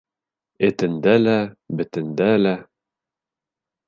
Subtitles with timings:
[0.67, 1.35] Этендә лә,
[1.81, 2.55] бетендә лә...